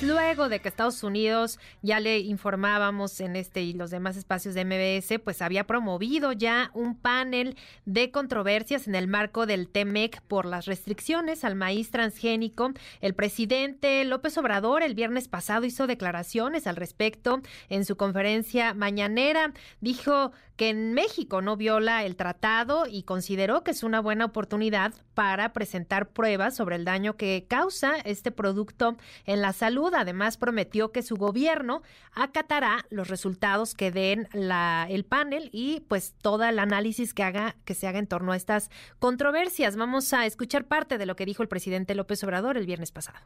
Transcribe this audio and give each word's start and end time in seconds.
Luego 0.00 0.48
de 0.48 0.60
que 0.60 0.68
Estados 0.68 1.02
Unidos, 1.02 1.58
ya 1.82 1.98
le 1.98 2.20
informábamos 2.20 3.18
en 3.18 3.34
este 3.34 3.62
y 3.62 3.72
los 3.72 3.90
demás 3.90 4.16
espacios 4.16 4.54
de 4.54 4.64
MBS, 4.64 5.18
pues 5.18 5.42
había 5.42 5.66
promovido 5.66 6.30
ya 6.30 6.70
un 6.72 6.94
panel 6.94 7.56
de 7.84 8.12
controversias 8.12 8.86
en 8.86 8.94
el 8.94 9.08
marco 9.08 9.44
del 9.44 9.68
TEMEC 9.68 10.22
por 10.22 10.46
las 10.46 10.66
restricciones 10.66 11.42
al 11.42 11.56
maíz 11.56 11.90
transgénico. 11.90 12.70
El 13.00 13.16
presidente 13.16 14.04
López 14.04 14.38
Obrador 14.38 14.84
el 14.84 14.94
viernes 14.94 15.26
pasado 15.26 15.66
hizo 15.66 15.88
declaraciones 15.88 16.68
al 16.68 16.76
respecto 16.76 17.42
en 17.68 17.84
su 17.84 17.96
conferencia 17.96 18.74
mañanera. 18.74 19.52
Dijo 19.80 20.30
que 20.58 20.70
en 20.70 20.92
México 20.92 21.40
no 21.40 21.56
viola 21.56 22.04
el 22.04 22.16
tratado 22.16 22.84
y 22.90 23.04
consideró 23.04 23.62
que 23.62 23.70
es 23.70 23.84
una 23.84 24.00
buena 24.00 24.24
oportunidad 24.24 24.92
para 25.14 25.52
presentar 25.52 26.08
pruebas 26.08 26.56
sobre 26.56 26.74
el 26.74 26.84
daño 26.84 27.16
que 27.16 27.46
causa 27.48 27.94
este 28.04 28.32
producto 28.32 28.96
en 29.24 29.40
la 29.40 29.52
salud. 29.52 29.87
Además, 29.96 30.36
prometió 30.36 30.92
que 30.92 31.02
su 31.02 31.16
gobierno 31.16 31.82
acatará 32.12 32.84
los 32.90 33.08
resultados 33.08 33.74
que 33.74 33.90
den 33.90 34.28
la, 34.32 34.86
el 34.88 35.04
panel 35.04 35.50
y 35.52 35.80
pues 35.88 36.14
todo 36.20 36.44
el 36.44 36.58
análisis 36.58 37.14
que 37.14 37.22
haga 37.22 37.56
que 37.64 37.74
se 37.74 37.86
haga 37.86 37.98
en 37.98 38.06
torno 38.06 38.32
a 38.32 38.36
estas 38.36 38.70
controversias. 38.98 39.76
Vamos 39.76 40.12
a 40.12 40.26
escuchar 40.26 40.66
parte 40.66 40.98
de 40.98 41.06
lo 41.06 41.16
que 41.16 41.26
dijo 41.26 41.42
el 41.42 41.48
presidente 41.48 41.94
López 41.94 42.22
Obrador 42.24 42.56
el 42.56 42.66
viernes 42.66 42.92
pasado. 42.92 43.18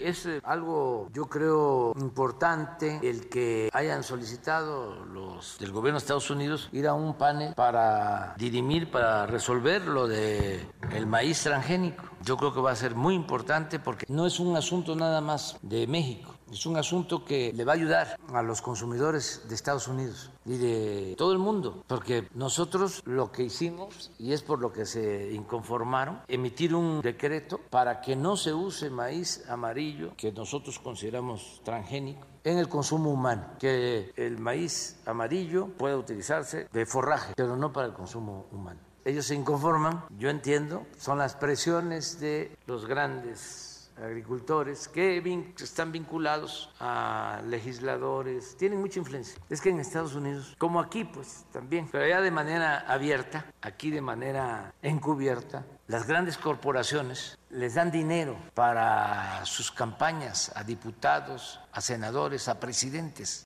Es 0.00 0.24
eh, 0.24 0.40
algo, 0.44 1.08
yo 1.12 1.26
creo, 1.26 1.92
importante 2.00 3.00
el 3.02 3.28
que 3.28 3.68
hayan 3.72 4.02
solicitado 4.02 5.04
los 5.04 5.58
del 5.58 5.72
gobierno 5.72 5.98
de 5.98 6.02
Estados 6.02 6.30
Unidos 6.30 6.70
ir 6.72 6.88
a 6.88 6.94
un 6.94 7.14
panel 7.14 7.54
para 7.54 8.34
dirimir, 8.38 8.90
para 8.90 9.26
resolver 9.26 9.86
lo 9.86 10.08
de 10.08 10.66
el 10.92 11.06
maíz 11.06 11.42
transgénico. 11.42 12.04
Yo 12.22 12.38
creo 12.38 12.54
que 12.54 12.60
va 12.60 12.70
a 12.70 12.76
ser 12.76 12.94
muy 12.94 13.14
importante 13.14 13.78
porque 13.78 14.06
no 14.08 14.26
es 14.26 14.40
un 14.40 14.56
asunto 14.56 14.96
nada 14.96 15.20
más 15.20 15.58
de 15.62 15.86
México. 15.86 16.34
Es 16.52 16.66
un 16.66 16.76
asunto 16.76 17.24
que 17.24 17.52
le 17.52 17.64
va 17.64 17.72
a 17.72 17.76
ayudar 17.76 18.18
a 18.32 18.42
los 18.42 18.60
consumidores 18.60 19.42
de 19.48 19.54
Estados 19.54 19.86
Unidos 19.86 20.30
y 20.44 20.58
de 20.58 21.14
todo 21.16 21.32
el 21.32 21.38
mundo, 21.38 21.84
porque 21.86 22.28
nosotros 22.34 23.02
lo 23.04 23.30
que 23.30 23.44
hicimos, 23.44 24.10
y 24.18 24.32
es 24.32 24.42
por 24.42 24.58
lo 24.58 24.72
que 24.72 24.84
se 24.84 25.32
inconformaron, 25.32 26.20
emitir 26.26 26.74
un 26.74 27.02
decreto 27.02 27.60
para 27.70 28.00
que 28.00 28.16
no 28.16 28.36
se 28.36 28.52
use 28.52 28.90
maíz 28.90 29.48
amarillo, 29.48 30.12
que 30.16 30.32
nosotros 30.32 30.80
consideramos 30.80 31.60
transgénico, 31.64 32.26
en 32.42 32.58
el 32.58 32.68
consumo 32.68 33.10
humano, 33.10 33.44
que 33.60 34.12
el 34.16 34.38
maíz 34.38 34.98
amarillo 35.06 35.68
pueda 35.68 35.96
utilizarse 35.96 36.68
de 36.72 36.86
forraje, 36.86 37.32
pero 37.36 37.56
no 37.56 37.72
para 37.72 37.86
el 37.86 37.92
consumo 37.92 38.46
humano. 38.50 38.80
Ellos 39.04 39.26
se 39.26 39.34
inconforman, 39.34 40.04
yo 40.18 40.28
entiendo, 40.28 40.86
son 40.98 41.18
las 41.18 41.34
presiones 41.34 42.18
de 42.20 42.56
los 42.66 42.86
grandes 42.86 43.69
agricultores 44.02 44.88
que 44.88 45.22
están 45.60 45.92
vinculados 45.92 46.70
a 46.80 47.40
legisladores, 47.46 48.56
tienen 48.56 48.80
mucha 48.80 48.98
influencia. 48.98 49.40
Es 49.48 49.60
que 49.60 49.70
en 49.70 49.80
Estados 49.80 50.14
Unidos, 50.14 50.54
como 50.58 50.80
aquí, 50.80 51.04
pues 51.04 51.44
también, 51.52 51.88
pero 51.90 52.06
ya 52.06 52.20
de 52.20 52.30
manera 52.30 52.80
abierta, 52.80 53.46
aquí 53.62 53.90
de 53.90 54.00
manera 54.00 54.74
encubierta, 54.82 55.64
las 55.86 56.06
grandes 56.06 56.38
corporaciones 56.38 57.38
les 57.50 57.74
dan 57.74 57.90
dinero 57.90 58.36
para 58.54 59.44
sus 59.44 59.72
campañas 59.72 60.52
a 60.54 60.62
diputados, 60.62 61.60
a 61.72 61.80
senadores, 61.80 62.48
a 62.48 62.60
presidentes. 62.60 63.44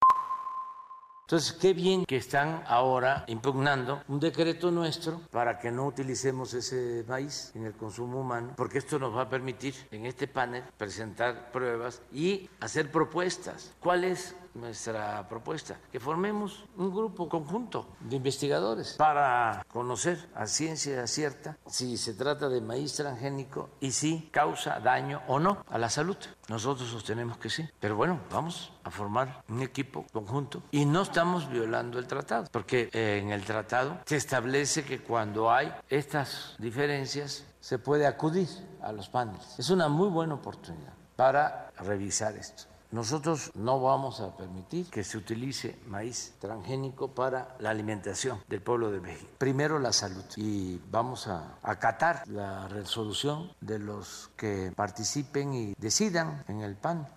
Entonces, 1.25 1.53
qué 1.53 1.73
bien 1.73 2.05
que 2.05 2.19
están 2.19 2.63
ahora 2.67 3.25
impugnando 3.29 4.03
un 4.09 4.21
decreto 4.21 4.71
nuestro 4.71 5.23
para 5.31 5.59
que 5.59 5.71
no 5.71 5.87
utilicemos 5.87 6.53
ese 6.53 7.03
maíz 7.09 7.51
en 7.55 7.65
el 7.65 7.73
consumo 7.73 8.21
humano, 8.21 8.53
porque 8.59 8.77
esto 8.77 8.99
nos 8.99 9.17
va 9.17 9.23
a 9.23 9.29
permitir 9.31 9.75
en 9.91 10.05
este 10.05 10.29
panel 10.29 10.63
presentar 10.77 11.51
pruebas 11.51 12.03
y 12.13 12.51
hacer 12.61 12.93
propuestas. 12.93 13.73
¿Cuál 13.81 14.05
es 14.05 14.37
nuestra 14.55 15.29
propuesta, 15.29 15.79
que 15.91 16.01
formemos 16.01 16.65
un 16.77 16.95
grupo 16.95 17.29
conjunto 17.29 17.89
de 18.01 18.17
investigadores 18.17 18.95
para 18.95 19.65
conocer 19.69 20.29
a 20.35 20.47
ciencia 20.47 21.07
cierta 21.07 21.57
si 21.67 21.97
se 21.97 22.15
trata 22.15 22.49
de 22.49 22.61
maíz 22.61 22.95
transgénico 22.95 23.71
y 23.81 23.93
si 23.93 24.29
causa 24.33 24.81
daño 24.81 25.23
o 25.29 25.39
no 25.39 25.65
a 25.69 25.79
la 25.79 25.91
salud. 25.91 26.17
Nosotros 26.49 26.89
sostenemos 26.89 27.39
que 27.39 27.51
sí, 27.51 27.69
pero 27.81 27.97
bueno, 27.97 28.21
vamos 28.31 28.73
a 28.85 28.91
formar 28.91 29.43
un 29.49 29.63
equipo 29.63 30.05
conjunto 30.13 30.63
y 30.71 30.85
no 30.85 31.03
estamos 31.03 31.49
violando 31.49 31.99
el 31.99 32.07
tratado, 32.07 32.47
porque 32.51 32.91
en 32.93 33.31
el 33.31 33.45
tratado 33.45 33.99
se 34.05 34.17
establece 34.17 34.85
que 34.85 35.03
cuando 35.03 35.51
hay 35.51 35.73
estas 35.89 36.55
diferencias 36.59 37.47
se 37.61 37.79
puede 37.79 38.07
acudir 38.07 38.49
a 38.83 38.93
los 38.93 39.09
paneles. 39.09 39.59
Es 39.59 39.71
una 39.71 39.89
muy 39.89 40.09
buena 40.09 40.35
oportunidad 40.35 40.93
para 41.17 41.73
revisar 41.79 42.37
esto. 42.37 42.74
Nosotros 42.95 43.51
no 43.57 43.81
vamos 43.81 44.21
a 44.21 44.37
permitir 44.37 44.89
que 44.89 45.03
se 45.03 45.19
utilice 45.19 45.77
maíz 45.89 46.37
transgénico 46.39 47.13
para 47.13 47.57
la 47.59 47.71
alimentación 47.71 48.39
del 48.47 48.63
pueblo 48.63 48.93
de 48.93 49.01
México. 49.01 49.33
Primero 49.37 49.81
la 49.81 49.93
salud 49.93 50.23
y 50.37 50.81
vamos 50.93 51.27
a 51.27 51.59
acatar 51.65 52.23
la 52.29 52.69
resolución 52.69 53.51
de 53.61 53.81
los 53.81 54.31
que 54.37 54.73
participen 54.77 55.55
y 55.55 55.75
decidan 55.77 56.45
en 56.47 56.61
el 56.61 56.77
PAN. 56.77 57.09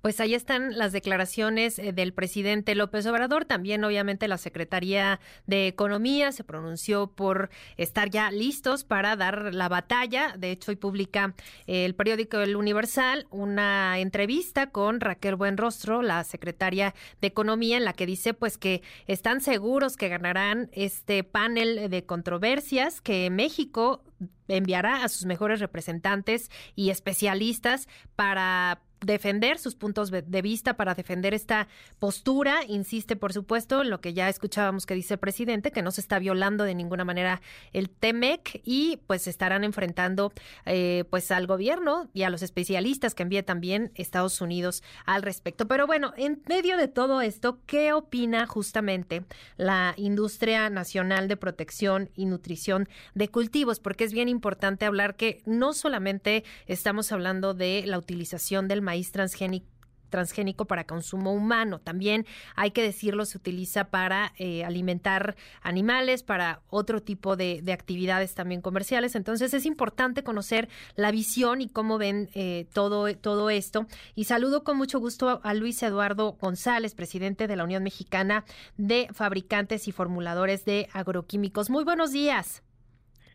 Pues 0.00 0.20
ahí 0.20 0.34
están 0.34 0.78
las 0.78 0.92
declaraciones 0.92 1.78
eh, 1.78 1.92
del 1.92 2.12
presidente 2.12 2.74
López 2.74 3.04
Obrador. 3.06 3.44
También, 3.44 3.82
obviamente, 3.84 4.28
la 4.28 4.38
Secretaría 4.38 5.18
de 5.46 5.66
Economía 5.66 6.30
se 6.30 6.44
pronunció 6.44 7.08
por 7.08 7.50
estar 7.76 8.08
ya 8.08 8.30
listos 8.30 8.84
para 8.84 9.16
dar 9.16 9.52
la 9.54 9.68
batalla. 9.68 10.34
De 10.38 10.52
hecho, 10.52 10.70
hoy 10.70 10.76
publica 10.76 11.34
el 11.66 11.94
periódico 11.94 12.38
El 12.40 12.56
Universal 12.56 13.26
una 13.30 13.98
entrevista 13.98 14.70
con 14.70 15.00
Raquel 15.00 15.34
Buenrostro, 15.34 16.02
la 16.02 16.22
secretaria 16.24 16.94
de 17.20 17.28
Economía, 17.28 17.76
en 17.76 17.84
la 17.84 17.92
que 17.92 18.06
dice 18.06 18.34
pues 18.34 18.56
que 18.56 18.82
están 19.06 19.40
seguros 19.40 19.96
que 19.96 20.08
ganarán 20.08 20.70
este 20.72 21.24
panel 21.24 21.90
de 21.90 22.04
controversias 22.04 23.00
que 23.00 23.30
México 23.30 24.04
enviará 24.48 25.04
a 25.04 25.08
sus 25.08 25.26
mejores 25.26 25.60
representantes 25.60 26.50
y 26.74 26.90
especialistas 26.90 27.88
para 28.16 28.80
defender 29.00 29.58
sus 29.58 29.74
puntos 29.74 30.10
de 30.10 30.42
vista, 30.42 30.74
para 30.74 30.94
defender 30.94 31.34
esta 31.34 31.68
postura. 31.98 32.60
Insiste, 32.66 33.16
por 33.16 33.32
supuesto, 33.32 33.82
en 33.82 33.90
lo 33.90 34.00
que 34.00 34.14
ya 34.14 34.28
escuchábamos 34.28 34.86
que 34.86 34.94
dice 34.94 35.14
el 35.14 35.20
presidente, 35.20 35.70
que 35.70 35.82
no 35.82 35.90
se 35.90 36.00
está 36.00 36.18
violando 36.18 36.64
de 36.64 36.74
ninguna 36.74 37.04
manera 37.04 37.40
el 37.72 37.90
TEMEC 37.90 38.60
y 38.64 38.98
pues 39.06 39.26
estarán 39.26 39.64
enfrentando 39.64 40.32
eh, 40.66 41.04
pues 41.10 41.30
al 41.30 41.46
gobierno 41.46 42.08
y 42.12 42.22
a 42.22 42.30
los 42.30 42.42
especialistas 42.42 43.14
que 43.14 43.22
envíe 43.22 43.42
también 43.42 43.92
Estados 43.94 44.40
Unidos 44.40 44.82
al 45.04 45.22
respecto. 45.22 45.68
Pero 45.68 45.86
bueno, 45.86 46.12
en 46.16 46.42
medio 46.48 46.76
de 46.76 46.88
todo 46.88 47.20
esto, 47.20 47.58
¿qué 47.66 47.92
opina 47.92 48.46
justamente 48.46 49.24
la 49.56 49.94
industria 49.96 50.70
nacional 50.70 51.28
de 51.28 51.36
protección 51.36 52.10
y 52.14 52.26
nutrición 52.26 52.88
de 53.14 53.28
cultivos? 53.28 53.80
Porque 53.80 54.04
es 54.04 54.12
bien 54.12 54.28
importante 54.28 54.86
hablar 54.86 55.16
que 55.16 55.42
no 55.46 55.72
solamente 55.72 56.44
estamos 56.66 57.12
hablando 57.12 57.54
de 57.54 57.84
la 57.86 57.98
utilización 57.98 58.68
del 58.68 58.82
maíz 58.88 59.12
transgénico 59.12 60.64
para 60.64 60.84
consumo 60.84 61.34
humano. 61.34 61.78
También 61.78 62.24
hay 62.56 62.70
que 62.70 62.82
decirlo, 62.82 63.26
se 63.26 63.36
utiliza 63.36 63.90
para 63.90 64.32
eh, 64.38 64.64
alimentar 64.64 65.36
animales, 65.60 66.22
para 66.22 66.60
otro 66.70 67.02
tipo 67.02 67.36
de, 67.36 67.62
actividades 67.70 68.34
también 68.34 68.62
comerciales. 68.62 69.14
Entonces 69.14 69.52
es 69.52 69.66
importante 69.66 70.22
conocer 70.22 70.68
la 70.96 71.10
visión 71.10 71.60
y 71.60 71.68
cómo 71.68 71.98
ven 71.98 72.30
eh, 72.34 72.64
todo, 72.72 73.14
todo 73.14 73.50
esto. 73.50 73.84
Y 74.14 74.24
saludo 74.24 74.64
con 74.64 74.78
mucho 74.78 75.00
gusto 75.00 75.40
a 75.42 75.52
Luis 75.52 75.82
Eduardo 75.82 76.38
González, 76.40 76.94
presidente 76.94 77.46
de 77.46 77.56
la 77.56 77.64
Unión 77.64 77.82
Mexicana 77.82 78.44
de 78.78 79.08
Fabricantes 79.12 79.86
y 79.86 79.92
Formuladores 79.92 80.64
de 80.64 80.88
Agroquímicos. 80.94 81.68
Muy 81.68 81.84
buenos 81.84 82.10
días. 82.12 82.62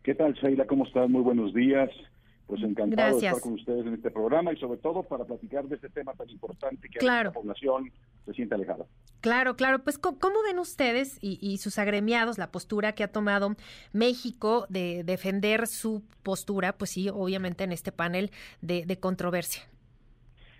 ¿Qué 0.02 0.16
tal, 0.16 0.34
Sheila? 0.34 0.66
¿Cómo 0.66 0.88
estás? 0.88 1.08
Muy 1.08 1.22
buenos 1.22 1.54
días 1.54 1.92
pues 2.54 2.70
encantado 2.70 3.20
de 3.20 3.26
estar 3.26 3.42
con 3.42 3.54
ustedes 3.54 3.86
en 3.88 3.96
este 3.96 4.12
programa 4.12 4.54
y 4.54 4.58
sobre 4.58 4.78
todo 4.78 5.02
para 5.02 5.26
platicar 5.26 5.66
de 5.66 5.76
este 5.76 5.90
tema 5.90 6.14
tan 6.14 6.30
importante 6.30 6.88
que 6.88 7.04
la 7.04 7.32
población 7.32 7.92
se 8.26 8.34
siente 8.34 8.54
alejada. 8.54 8.86
Claro, 9.22 9.56
claro. 9.56 9.84
Pues, 9.84 9.98
¿cómo 9.98 10.44
ven 10.46 10.60
ustedes 10.60 11.18
y, 11.20 11.58
sus 11.58 11.80
agremiados 11.80 12.38
la 12.38 12.52
postura 12.52 12.94
que 12.94 13.04
ha 13.04 13.08
tomado 13.08 13.56
México 13.92 14.68
de 14.70 15.04
defender 15.04 15.66
su 15.66 16.04
postura, 16.22 16.74
pues 16.74 16.92
sí, 16.92 17.10
obviamente 17.10 17.64
en 17.64 17.72
este 17.72 17.92
panel 17.92 18.30
de, 18.62 18.98
controversia? 19.00 19.64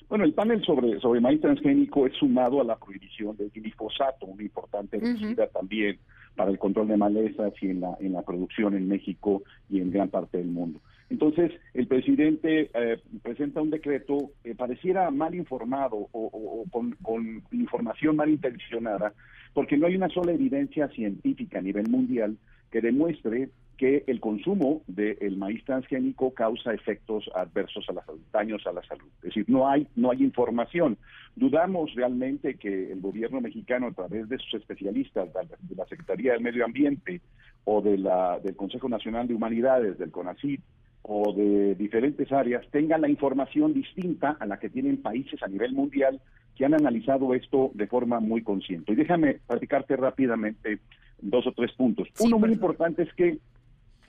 Bueno, 0.10 0.26
el 0.26 0.34
panel 0.34 0.64
sobre, 0.64 1.00
sobre 1.00 1.22
maíz 1.22 1.42
transgénico 1.42 2.08
es 2.08 2.14
sumado 2.16 2.60
a 2.60 2.64
la 2.64 2.76
prohibición 2.78 3.38
del 3.38 3.52
glifosato, 3.52 4.26
una 4.26 4.42
importante 4.42 4.98
herbicida 4.98 5.48
también 5.48 6.00
para 6.36 6.50
el 6.50 6.58
control 6.58 6.88
de 6.88 6.98
malezas 6.98 7.54
y 7.62 7.70
en 7.70 7.82
la, 7.82 7.96
en 8.00 8.14
la 8.14 8.24
producción 8.24 8.74
en 8.76 8.88
México 8.88 9.44
y 9.70 9.80
en 9.80 9.92
gran 9.92 10.10
parte 10.10 10.40
del 10.40 10.48
mundo. 10.48 10.80
Entonces, 11.10 11.52
el 11.74 11.88
presidente 11.88 12.70
eh, 12.74 13.00
presenta 13.22 13.62
un 13.62 13.70
decreto 13.70 14.32
que 14.44 14.56
pareciera 14.56 15.10
mal 15.12 15.36
informado 15.36 16.10
o, 16.12 16.66
con, 16.72 17.44
información 17.52 18.16
mal 18.16 18.30
intencionada, 18.30 19.14
porque 19.54 19.78
no 19.78 19.88
hay 19.88 19.96
una 19.96 20.10
sola 20.10 20.32
evidencia 20.32 20.88
científica 20.90 21.60
a 21.60 21.62
nivel 21.62 21.90
mundial 21.90 22.38
que 22.72 22.82
demuestre 22.82 23.50
que 23.78 24.04
el 24.08 24.20
consumo 24.20 24.82
del 24.88 25.36
maíz 25.38 25.64
transgénico 25.66 26.34
causa 26.34 26.74
efectos 26.74 27.30
adversos 27.36 27.86
a 27.90 27.94
la 27.94 28.06
salud, 28.06 28.22
daños 28.32 28.66
a 28.66 28.72
la 28.72 28.84
salud. 28.84 29.08
Es 29.18 29.30
decir, 29.30 29.46
no 29.48 29.68
hay, 29.68 29.88
no 29.96 30.12
hay 30.12 30.24
información. 30.24 30.98
Dudamos 31.36 31.94
realmente 31.96 32.56
que 32.56 32.92
el 32.92 33.02
gobierno 33.02 33.42
mexicano, 33.42 33.88
a 33.88 33.92
través 33.92 34.30
de 34.30 34.38
sus 34.38 34.56
especialistas, 34.62 35.30
de 35.34 35.76
la 35.76 35.86
Secretaría 35.88 36.34
del 36.34 36.42
Medio 36.42 36.66
Ambiente 36.66 37.22
o 37.66 37.82
de 37.82 37.98
la, 37.98 38.40
del 38.40 38.56
Consejo 38.56 38.90
Nacional 38.90 39.28
de 39.28 39.34
Humanidades, 39.34 39.98
del 39.98 40.12
CONACYT, 40.12 40.62
o 41.04 41.34
de 41.34 41.76
diferentes 41.76 42.32
áreas 42.32 42.66
tengan 42.72 43.02
la 43.02 43.10
información 43.10 43.74
distinta 43.74 44.38
a 44.40 44.46
la 44.46 44.58
que 44.60 44.70
tienen 44.70 45.02
países 45.02 45.42
a 45.44 45.48
nivel 45.48 45.74
mundial 45.74 46.22
que 46.56 46.66
han 46.66 46.74
analizado 46.74 47.34
esto 47.34 47.72
de 47.74 47.88
forma 47.88 48.20
muy 48.20 48.42
consciente. 48.42 48.94
Y 48.94 48.96
déjame 48.96 49.40
platicarte 49.48 49.96
rápidamente 49.98 50.80
dos 51.22 51.46
o 51.48 51.52
tres 51.52 51.72
puntos. 51.74 52.08
Uno 52.20 52.40
muy 52.40 52.52
importante 52.52 53.04
es 53.04 53.14
que 53.14 53.40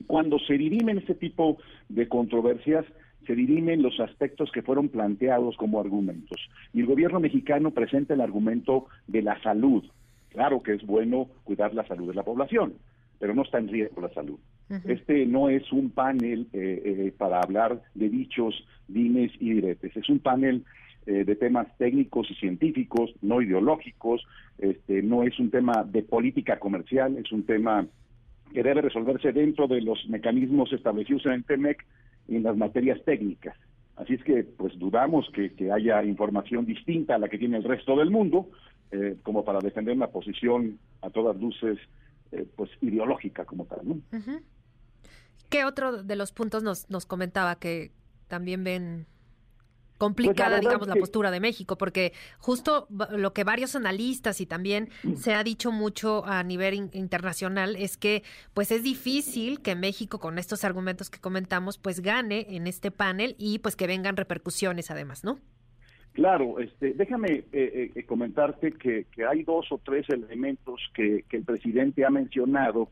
cuando 0.06 0.38
se 0.38 0.54
dirimen 0.54 0.98
este 0.98 1.14
tipo 1.14 1.58
de 1.88 2.08
controversias, 2.08 2.84
se 3.26 3.34
dirimen 3.34 3.82
los 3.82 3.98
aspectos 4.00 4.50
que 4.52 4.62
fueron 4.62 4.88
planteados 4.88 5.56
como 5.56 5.80
argumentos. 5.80 6.38
Y 6.72 6.80
el 6.80 6.86
gobierno 6.86 7.20
mexicano 7.20 7.70
presenta 7.70 8.14
el 8.14 8.20
argumento 8.20 8.86
de 9.06 9.22
la 9.22 9.40
salud. 9.42 9.84
Claro 10.28 10.62
que 10.62 10.74
es 10.74 10.84
bueno 10.84 11.28
cuidar 11.44 11.74
la 11.74 11.86
salud 11.86 12.08
de 12.08 12.14
la 12.14 12.24
población, 12.24 12.74
pero 13.18 13.34
no 13.34 13.42
está 13.42 13.58
en 13.58 13.68
riesgo 13.68 14.02
la 14.02 14.12
salud. 14.12 14.38
Este 14.84 15.26
no 15.26 15.48
es 15.50 15.70
un 15.72 15.90
panel 15.90 16.48
eh, 16.52 16.82
eh, 16.84 17.12
para 17.16 17.40
hablar 17.40 17.82
de 17.94 18.08
dichos, 18.08 18.66
dimes 18.88 19.30
y 19.38 19.52
diretes. 19.54 19.96
Es 19.96 20.08
un 20.08 20.20
panel 20.20 20.64
eh, 21.06 21.24
de 21.24 21.36
temas 21.36 21.66
técnicos 21.76 22.30
y 22.30 22.34
científicos, 22.34 23.14
no 23.20 23.42
ideológicos. 23.42 24.26
Este, 24.58 25.02
no 25.02 25.22
es 25.22 25.38
un 25.38 25.50
tema 25.50 25.84
de 25.84 26.02
política 26.02 26.58
comercial, 26.58 27.16
es 27.18 27.30
un 27.30 27.44
tema 27.44 27.86
que 28.52 28.62
debe 28.62 28.82
resolverse 28.82 29.32
dentro 29.32 29.68
de 29.68 29.82
los 29.82 30.08
mecanismos 30.08 30.72
establecidos 30.72 31.26
en 31.26 31.32
el 31.32 31.44
TEMEC 31.44 31.84
en 32.28 32.42
las 32.42 32.56
materias 32.56 32.98
técnicas. 33.04 33.56
Así 33.96 34.14
es 34.14 34.24
que, 34.24 34.44
pues, 34.44 34.76
dudamos 34.78 35.30
que, 35.30 35.70
haya 35.70 36.02
información 36.02 36.64
distinta 36.64 37.14
a 37.14 37.18
la 37.18 37.28
que 37.28 37.38
tiene 37.38 37.58
el 37.58 37.64
resto 37.64 37.96
del 37.96 38.10
mundo, 38.10 38.48
como 39.22 39.44
para 39.44 39.58
defender 39.58 39.96
una 39.96 40.06
posición 40.06 40.78
a 41.02 41.10
todas 41.10 41.36
luces, 41.40 41.78
pues, 42.56 42.70
ideológica 42.80 43.44
como 43.44 43.66
tal. 43.66 43.80
¿no? 43.84 44.00
¿Qué 45.54 45.64
otro 45.64 46.02
de 46.02 46.16
los 46.16 46.32
puntos 46.32 46.64
nos, 46.64 46.90
nos 46.90 47.06
comentaba 47.06 47.60
que 47.60 47.92
también 48.26 48.64
ven 48.64 49.06
complicada, 49.98 50.56
pues 50.56 50.62
digamos, 50.62 50.88
la 50.88 50.96
postura 50.96 51.30
de 51.30 51.38
México, 51.38 51.78
porque 51.78 52.12
justo 52.38 52.88
lo 53.12 53.32
que 53.32 53.44
varios 53.44 53.76
analistas 53.76 54.40
y 54.40 54.46
también 54.46 54.88
se 55.14 55.32
ha 55.32 55.44
dicho 55.44 55.70
mucho 55.70 56.26
a 56.26 56.42
nivel 56.42 56.90
internacional 56.92 57.76
es 57.76 57.96
que 57.96 58.24
pues 58.52 58.72
es 58.72 58.82
difícil 58.82 59.62
que 59.62 59.76
México 59.76 60.18
con 60.18 60.40
estos 60.40 60.64
argumentos 60.64 61.08
que 61.08 61.20
comentamos 61.20 61.78
pues 61.78 62.00
gane 62.00 62.56
en 62.56 62.66
este 62.66 62.90
panel 62.90 63.36
y 63.38 63.60
pues 63.60 63.76
que 63.76 63.86
vengan 63.86 64.16
repercusiones 64.16 64.90
además, 64.90 65.22
¿no? 65.22 65.38
Claro, 66.14 66.58
este, 66.58 66.94
déjame 66.94 67.28
eh, 67.28 67.44
eh, 67.52 67.92
eh, 67.94 68.06
comentarte 68.06 68.72
que, 68.72 69.06
que, 69.12 69.24
hay 69.24 69.44
dos 69.44 69.70
o 69.70 69.78
tres 69.78 70.08
elementos 70.08 70.80
que, 70.94 71.24
que 71.28 71.36
el 71.36 71.44
presidente 71.44 72.04
ha 72.04 72.10
mencionado 72.10 72.88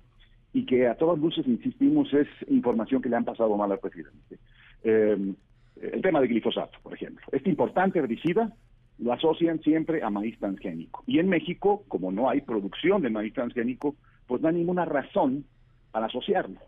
y 0.52 0.66
que 0.66 0.86
a 0.86 0.96
todas 0.96 1.18
luces, 1.18 1.46
insistimos, 1.46 2.12
es 2.12 2.28
información 2.48 3.00
que 3.00 3.08
le 3.08 3.16
han 3.16 3.24
pasado 3.24 3.56
mal 3.56 3.72
al 3.72 3.78
presidente. 3.78 4.38
Eh, 4.84 5.34
el 5.80 6.02
tema 6.02 6.20
de 6.20 6.28
glifosato, 6.28 6.78
por 6.82 6.94
ejemplo. 6.94 7.24
Este 7.32 7.48
importante 7.48 7.98
herbicida 7.98 8.52
lo 8.98 9.12
asocian 9.12 9.60
siempre 9.62 10.02
a 10.02 10.10
maíz 10.10 10.38
transgénico. 10.38 11.02
Y 11.06 11.18
en 11.18 11.28
México, 11.28 11.84
como 11.88 12.12
no 12.12 12.28
hay 12.28 12.42
producción 12.42 13.02
de 13.02 13.10
maíz 13.10 13.32
transgénico, 13.32 13.96
pues 14.26 14.42
no 14.42 14.48
hay 14.48 14.54
ninguna 14.54 14.84
razón 14.84 15.44
para 15.90 16.06
asociarlo. 16.06 16.60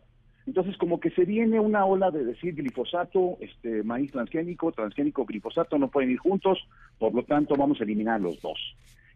Entonces, 0.47 0.77
como 0.77 1.01
que 1.01 1.11
se 1.11 1.25
viene 1.25 1.59
una 1.59 1.87
ola 1.87 2.11
de 2.11 2.25
decir 2.25 2.55
glifosato, 2.55 3.39
este 3.41 3.83
maíz 3.83 4.13
transgénico, 4.13 4.73
transgénico, 4.73 5.25
glifosato 5.25 5.79
no 5.79 5.89
pueden 5.89 6.11
ir 6.11 6.19
juntos, 6.19 6.59
por 6.99 7.15
lo 7.15 7.23
tanto 7.23 7.55
vamos 7.57 7.81
a 7.81 7.85
eliminar 7.85 8.21
los 8.21 8.41
dos. 8.43 8.59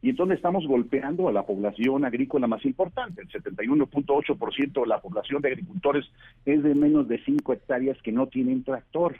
Y 0.01 0.11
entonces 0.11 0.37
estamos 0.37 0.67
golpeando 0.67 1.29
a 1.29 1.33
la 1.33 1.45
población 1.45 2.05
agrícola 2.05 2.47
más 2.47 2.65
importante. 2.65 3.23
El 3.23 3.29
71.8% 3.29 4.81
de 4.81 4.87
la 4.87 5.01
población 5.01 5.43
de 5.43 5.49
agricultores 5.49 6.05
es 6.45 6.63
de 6.63 6.75
menos 6.75 7.09
de 7.09 7.19
5 7.25 7.53
hectáreas 7.53 8.01
que 8.03 8.13
no 8.13 8.29
tienen 8.29 8.63
tractor. 8.63 9.17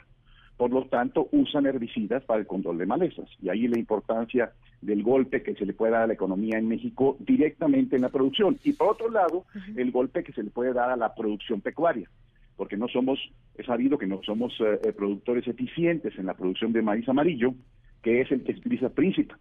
Por 0.55 0.71
lo 0.71 0.85
tanto, 0.85 1.27
usan 1.31 1.65
herbicidas 1.65 2.23
para 2.23 2.39
el 2.39 2.47
control 2.47 2.77
de 2.77 2.85
malezas. 2.85 3.29
Y 3.41 3.49
ahí 3.49 3.67
la 3.67 3.79
importancia 3.79 4.51
del 4.81 5.03
golpe 5.03 5.43
que 5.43 5.55
se 5.55 5.65
le 5.65 5.73
puede 5.73 5.93
dar 5.93 6.03
a 6.03 6.07
la 6.07 6.13
economía 6.13 6.57
en 6.57 6.67
México 6.67 7.17
directamente 7.19 7.97
en 7.97 8.01
la 8.01 8.09
producción. 8.09 8.57
Y 8.63 8.73
por 8.73 8.89
otro 8.89 9.09
lado, 9.09 9.45
el 9.75 9.91
golpe 9.91 10.23
que 10.23 10.33
se 10.33 10.43
le 10.43 10.49
puede 10.49 10.73
dar 10.73 10.89
a 10.89 10.97
la 10.97 11.13
producción 11.13 11.59
pecuaria. 11.59 12.09
Porque 12.55 12.77
no 12.77 12.87
somos, 12.87 13.19
es 13.55 13.65
sabido 13.65 13.97
que 13.97 14.07
no 14.07 14.21
somos 14.23 14.53
eh, 14.59 14.79
eh, 14.83 14.91
productores 14.93 15.47
eficientes 15.47 16.17
en 16.17 16.25
la 16.25 16.33
producción 16.33 16.73
de 16.73 16.81
maíz 16.81 17.07
amarillo, 17.07 17.53
que 18.01 18.21
es 18.21 18.31
el 18.31 18.43
que 18.43 18.51
utiliza 18.53 18.89
principal 18.89 19.37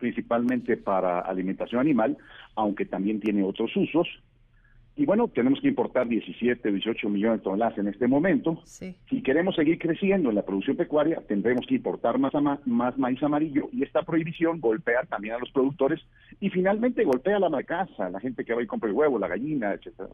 principalmente 0.00 0.76
para 0.76 1.20
alimentación 1.20 1.80
animal, 1.80 2.18
aunque 2.56 2.86
también 2.86 3.20
tiene 3.20 3.44
otros 3.44 3.70
usos. 3.76 4.08
Y 4.96 5.06
bueno, 5.06 5.28
tenemos 5.28 5.60
que 5.60 5.68
importar 5.68 6.08
17, 6.08 6.72
18 6.72 7.08
millones 7.08 7.38
de 7.38 7.44
toneladas 7.44 7.78
en 7.78 7.88
este 7.88 8.08
momento. 8.08 8.60
Si 8.64 9.22
queremos 9.22 9.54
seguir 9.54 9.78
creciendo 9.78 10.28
en 10.30 10.34
la 10.34 10.44
producción 10.44 10.76
pecuaria, 10.76 11.22
tendremos 11.26 11.66
que 11.66 11.76
importar 11.76 12.18
más, 12.18 12.32
más 12.66 12.98
maíz 12.98 13.22
amarillo 13.22 13.68
y 13.72 13.82
esta 13.82 14.02
prohibición 14.02 14.60
golpea 14.60 15.04
también 15.08 15.34
a 15.34 15.38
los 15.38 15.50
productores 15.52 16.00
y 16.40 16.50
finalmente 16.50 17.04
golpea 17.04 17.36
a 17.36 17.48
la 17.48 17.62
casa, 17.62 18.06
a 18.06 18.10
la 18.10 18.20
gente 18.20 18.44
que 18.44 18.52
va 18.52 18.62
y 18.62 18.66
compra 18.66 18.90
el 18.90 18.96
huevo, 18.96 19.18
la 19.18 19.28
gallina, 19.28 19.72
etcétera. 19.72 20.10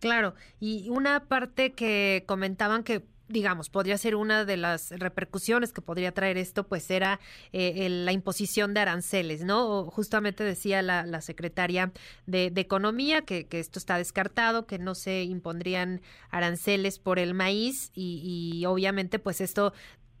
Claro, 0.00 0.34
y 0.58 0.88
una 0.88 1.20
parte 1.28 1.72
que 1.72 2.24
comentaban 2.26 2.84
que 2.84 3.02
digamos, 3.30 3.70
podría 3.70 3.96
ser 3.96 4.16
una 4.16 4.44
de 4.44 4.56
las 4.56 4.90
repercusiones 4.90 5.72
que 5.72 5.80
podría 5.80 6.12
traer 6.12 6.36
esto, 6.36 6.64
pues 6.66 6.90
era 6.90 7.20
eh, 7.52 7.88
la 7.88 8.12
imposición 8.12 8.74
de 8.74 8.80
aranceles, 8.80 9.44
¿no? 9.44 9.84
Justamente 9.86 10.44
decía 10.44 10.82
la, 10.82 11.20
secretaria 11.20 11.92
de, 12.26 12.52
Economía 12.60 13.22
que, 13.22 13.46
esto 13.52 13.78
está 13.78 13.96
descartado, 13.96 14.66
que 14.66 14.78
no 14.78 14.94
se 14.94 15.22
impondrían 15.22 16.02
aranceles 16.30 16.98
por 16.98 17.18
el 17.18 17.32
maíz 17.32 17.90
y, 17.94 18.64
obviamente 18.66 19.18
pues 19.18 19.40
esto 19.40 19.72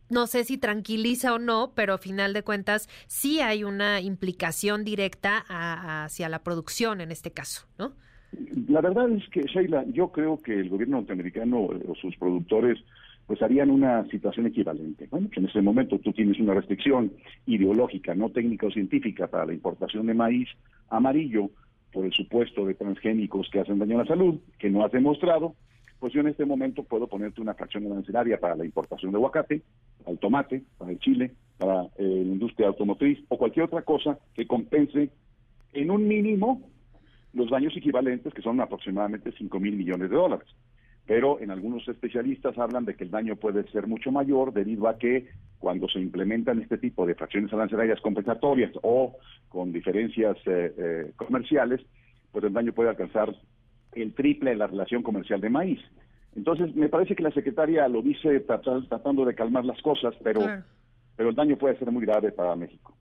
no 0.08 0.26
sé 0.26 0.44
si 0.44 0.58
tranquiliza 0.58 1.34
o 1.34 1.38
no, 1.38 1.72
pero 1.74 1.94
a 1.94 1.98
final 1.98 2.32
de 2.32 2.42
cuentas 2.42 2.88
sí 3.06 3.40
hay 3.40 3.62
una 3.62 4.00
implicación 4.00 4.84
directa 4.84 5.44
hacia 5.48 6.28
la 6.28 6.42
producción 6.42 7.00
en 7.00 7.12
este 7.12 7.30
caso, 7.30 7.66
¿no? 7.78 7.92
La 8.68 8.80
verdad 8.80 9.10
es 9.10 9.28
que, 9.30 9.42
Sheila, 9.42 9.84
yo 9.88 10.12
creo 10.12 10.38
que 10.38 10.60
el 10.60 10.68
gobierno 10.68 10.98
norteamericano 10.98 11.62
o 11.62 11.94
sus 12.00 12.16
productores 12.16 12.78
pues 13.30 13.42
harían 13.42 13.70
una 13.70 14.04
situación 14.08 14.46
equivalente. 14.46 15.06
Bueno, 15.08 15.28
en 15.36 15.46
ese 15.46 15.62
momento 15.62 16.00
tú 16.00 16.12
tienes 16.12 16.40
una 16.40 16.52
restricción 16.52 17.12
ideológica, 17.46 18.12
no 18.12 18.30
técnica 18.30 18.66
o 18.66 18.72
científica 18.72 19.28
para 19.28 19.46
la 19.46 19.54
importación 19.54 20.08
de 20.08 20.14
maíz 20.14 20.48
amarillo 20.88 21.48
por 21.92 22.04
el 22.04 22.12
supuesto 22.12 22.66
de 22.66 22.74
transgénicos 22.74 23.48
que 23.48 23.60
hacen 23.60 23.78
daño 23.78 23.94
a 23.94 24.02
la 24.02 24.08
salud, 24.08 24.40
que 24.58 24.68
no 24.68 24.84
has 24.84 24.90
demostrado, 24.90 25.54
pues 26.00 26.12
yo 26.12 26.22
en 26.22 26.26
este 26.26 26.44
momento 26.44 26.82
puedo 26.82 27.06
ponerte 27.06 27.40
una 27.40 27.54
fracción 27.54 27.86
arancelaria 27.86 28.40
para 28.40 28.56
la 28.56 28.64
importación 28.64 29.12
de 29.12 29.18
aguacate, 29.18 29.62
el 30.08 30.18
tomate, 30.18 30.64
para 30.76 30.90
el 30.90 30.98
chile, 30.98 31.30
para 31.56 31.82
eh, 31.98 32.24
la 32.26 32.32
industria 32.32 32.66
automotriz 32.66 33.20
o 33.28 33.38
cualquier 33.38 33.66
otra 33.66 33.82
cosa 33.82 34.18
que 34.34 34.48
compense 34.48 35.08
en 35.72 35.92
un 35.92 36.08
mínimo 36.08 36.62
los 37.32 37.48
daños 37.48 37.76
equivalentes, 37.76 38.34
que 38.34 38.42
son 38.42 38.60
aproximadamente 38.60 39.30
5 39.38 39.60
mil 39.60 39.76
millones 39.76 40.10
de 40.10 40.16
dólares. 40.16 40.48
Pero 41.10 41.40
en 41.40 41.50
algunos 41.50 41.88
especialistas 41.88 42.56
hablan 42.56 42.84
de 42.84 42.94
que 42.94 43.02
el 43.02 43.10
daño 43.10 43.34
puede 43.34 43.68
ser 43.72 43.88
mucho 43.88 44.12
mayor 44.12 44.52
debido 44.52 44.86
a 44.86 44.96
que 44.96 45.26
cuando 45.58 45.88
se 45.88 45.98
implementan 45.98 46.62
este 46.62 46.78
tipo 46.78 47.04
de 47.04 47.16
fracciones 47.16 47.52
arancelarias 47.52 48.00
compensatorias 48.00 48.70
o 48.82 49.16
con 49.48 49.72
diferencias 49.72 50.36
eh, 50.46 50.72
eh, 50.78 51.12
comerciales, 51.16 51.80
pues 52.30 52.44
el 52.44 52.52
daño 52.52 52.72
puede 52.72 52.90
alcanzar 52.90 53.34
el 53.90 54.14
triple 54.14 54.50
de 54.50 54.56
la 54.58 54.68
relación 54.68 55.02
comercial 55.02 55.40
de 55.40 55.50
maíz. 55.50 55.80
Entonces, 56.36 56.76
me 56.76 56.88
parece 56.88 57.16
que 57.16 57.24
la 57.24 57.32
secretaria 57.32 57.88
lo 57.88 58.02
dice 58.02 58.38
tratando 58.38 59.24
de 59.24 59.34
calmar 59.34 59.64
las 59.64 59.82
cosas, 59.82 60.14
pero, 60.22 60.42
pero 61.16 61.30
el 61.30 61.34
daño 61.34 61.56
puede 61.56 61.76
ser 61.76 61.90
muy 61.90 62.06
grave 62.06 62.30
para 62.30 62.54
México. 62.54 62.94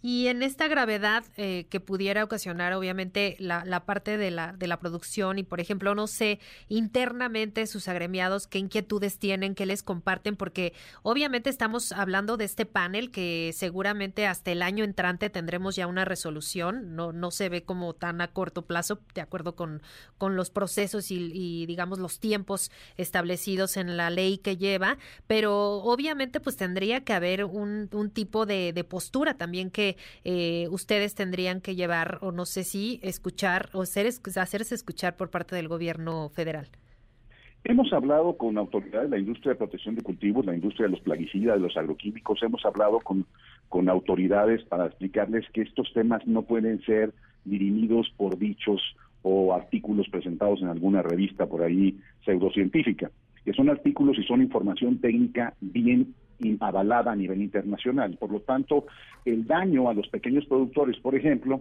Y 0.00 0.28
en 0.28 0.44
esta 0.44 0.68
gravedad 0.68 1.24
eh, 1.36 1.66
que 1.70 1.80
pudiera 1.80 2.22
ocasionar, 2.22 2.72
obviamente, 2.72 3.34
la, 3.40 3.64
la, 3.64 3.84
parte 3.84 4.16
de 4.16 4.30
la, 4.30 4.52
de 4.52 4.68
la 4.68 4.78
producción 4.78 5.38
y, 5.38 5.42
por 5.42 5.58
ejemplo, 5.60 5.94
no 5.96 6.06
sé, 6.06 6.38
internamente 6.68 7.66
sus 7.66 7.88
agremiados, 7.88 8.46
qué 8.46 8.60
inquietudes 8.60 9.18
tienen, 9.18 9.56
qué 9.56 9.66
les 9.66 9.82
comparten, 9.82 10.36
porque 10.36 10.72
obviamente 11.02 11.50
estamos 11.50 11.90
hablando 11.90 12.36
de 12.36 12.44
este 12.44 12.64
panel 12.64 13.10
que 13.10 13.52
seguramente 13.54 14.26
hasta 14.26 14.52
el 14.52 14.62
año 14.62 14.84
entrante 14.84 15.30
tendremos 15.30 15.74
ya 15.74 15.88
una 15.88 16.04
resolución, 16.04 16.94
no, 16.94 17.12
no 17.12 17.32
se 17.32 17.48
ve 17.48 17.64
como 17.64 17.92
tan 17.94 18.20
a 18.20 18.28
corto 18.28 18.62
plazo, 18.62 19.00
de 19.14 19.20
acuerdo 19.20 19.56
con, 19.56 19.82
con 20.16 20.36
los 20.36 20.50
procesos 20.50 21.10
y, 21.10 21.66
digamos, 21.66 21.98
los 21.98 22.20
tiempos 22.20 22.70
establecidos 22.96 23.76
en 23.76 23.96
la 23.96 24.10
ley 24.10 24.38
que 24.38 24.56
lleva, 24.56 24.96
pero 25.26 25.78
obviamente 25.78 26.38
pues 26.38 26.56
tendría 26.56 27.04
que 27.04 27.14
haber 27.14 27.44
un, 27.44 27.88
un 27.92 28.10
tipo 28.10 28.46
de, 28.46 28.72
de 28.72 28.84
postura 28.84 29.34
también 29.34 29.70
que 29.70 29.87
eh, 30.24 30.68
ustedes 30.70 31.14
tendrían 31.14 31.60
que 31.60 31.74
llevar, 31.74 32.18
o 32.20 32.32
no 32.32 32.46
sé 32.46 32.64
si 32.64 33.00
escuchar, 33.02 33.70
o 33.72 33.86
ser, 33.86 34.06
hacerse 34.06 34.74
escuchar 34.74 35.16
por 35.16 35.30
parte 35.30 35.56
del 35.56 35.68
gobierno 35.68 36.28
federal? 36.30 36.68
Hemos 37.64 37.92
hablado 37.92 38.36
con 38.36 38.56
autoridades 38.56 39.10
de 39.10 39.16
la 39.16 39.20
industria 39.20 39.52
de 39.52 39.58
protección 39.58 39.94
de 39.94 40.02
cultivos, 40.02 40.46
la 40.46 40.54
industria 40.54 40.86
de 40.86 40.92
los 40.92 41.00
plaguicidas, 41.00 41.56
de 41.56 41.62
los 41.62 41.76
agroquímicos, 41.76 42.42
hemos 42.42 42.64
hablado 42.64 43.00
con, 43.00 43.26
con 43.68 43.88
autoridades 43.88 44.62
para 44.64 44.86
explicarles 44.86 45.44
que 45.52 45.62
estos 45.62 45.92
temas 45.92 46.26
no 46.26 46.42
pueden 46.42 46.80
ser 46.82 47.12
dirimidos 47.44 48.10
por 48.16 48.38
dichos 48.38 48.80
o 49.22 49.52
artículos 49.52 50.08
presentados 50.08 50.62
en 50.62 50.68
alguna 50.68 51.02
revista 51.02 51.46
por 51.46 51.62
ahí 51.62 51.98
pseudocientífica, 52.24 53.10
que 53.44 53.52
son 53.52 53.68
artículos 53.68 54.16
y 54.18 54.22
son 54.22 54.40
información 54.40 54.98
técnica 54.98 55.54
bien 55.60 56.14
avalada 56.60 57.12
a 57.12 57.16
nivel 57.16 57.42
internacional. 57.42 58.16
Por 58.18 58.30
lo 58.30 58.40
tanto, 58.40 58.86
el 59.24 59.46
daño 59.46 59.88
a 59.88 59.94
los 59.94 60.08
pequeños 60.08 60.44
productores, 60.46 60.98
por 61.00 61.14
ejemplo, 61.14 61.60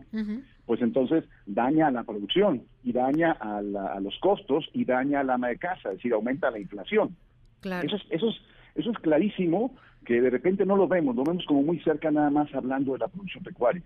pues 0.66 0.82
entonces 0.82 1.24
daña 1.46 1.88
a 1.88 1.92
la 1.92 2.04
producción 2.04 2.64
y 2.84 2.92
daña 2.92 3.32
a, 3.32 3.62
los 3.62 4.18
costos 4.20 4.70
y 4.74 4.86
daña 4.86 5.22
a 5.22 5.24
la 5.24 5.36
ama 5.36 5.50
de 5.50 5.58
casa, 5.58 5.90
es 5.90 5.98
decir, 5.98 6.14
aumenta 6.14 6.52
la 6.52 6.60
inflación. 6.60 7.16
Eso, 7.64 7.96
es, 7.96 8.04
eso, 8.10 8.30
es, 8.30 8.36
eso 8.76 8.92
es 8.92 8.98
clarísimo 9.00 9.76
que 10.06 10.22
de 10.22 10.30
repente 10.30 10.66
no 10.66 10.78
lo 10.78 10.88
vemos, 10.88 11.16
lo 11.16 11.24
vemos 11.24 11.46
como 11.46 11.64
muy 11.64 11.80
cerca 11.80 12.12
nada 12.12 12.30
más 12.30 12.54
hablando 12.54 12.94
de 12.94 13.00
la 13.00 13.08
producción 13.08 13.44
pecuaria. 13.44 13.82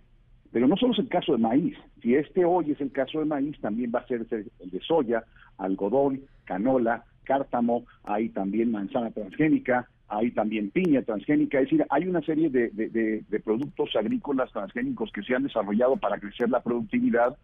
Pero 0.51 0.67
no 0.67 0.75
solo 0.75 0.91
es 0.93 0.99
el 0.99 1.07
caso 1.07 1.31
de 1.31 1.37
maíz, 1.37 1.77
si 2.01 2.15
este 2.15 2.43
hoy 2.43 2.71
es 2.71 2.81
el 2.81 2.91
caso 2.91 3.19
de 3.19 3.25
maíz, 3.25 3.59
también 3.61 3.91
va 3.93 3.99
a 3.99 4.07
ser 4.07 4.25
el 4.29 4.69
de 4.69 4.79
soya, 4.81 5.23
algodón, 5.57 6.21
canola, 6.43 7.05
cártamo, 7.23 7.85
hay 8.03 8.29
también 8.29 8.71
manzana 8.71 9.11
transgénica, 9.11 9.87
hay 10.11 10.31
también 10.31 10.71
piña 10.71 11.01
transgénica, 11.03 11.59
es 11.59 11.69
decir, 11.69 11.85
hay 11.89 12.05
una 12.05 12.21
serie 12.21 12.49
de, 12.49 13.41
productos 13.43 13.95
agrícolas 13.95 14.51
transgénicos 14.51 15.09
que 15.13 15.23
se 15.23 15.33
han 15.33 15.43
desarrollado 15.43 15.95
para 15.95 16.19
crecer 16.19 16.49
la 16.49 16.61
productividad 16.61 17.37